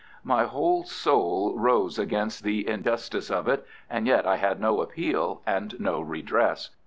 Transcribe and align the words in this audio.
My 0.23 0.45
whole 0.45 0.83
soul 0.83 1.53
rose 1.55 1.99
against 1.99 2.43
the 2.43 2.67
injustice 2.67 3.29
of 3.29 3.47
it, 3.47 3.63
and 3.87 4.07
yet 4.07 4.25
I 4.25 4.37
had 4.37 4.59
no 4.59 4.81
appeal 4.81 5.43
and 5.45 5.79
no 5.79 6.01
redress. 6.01 6.71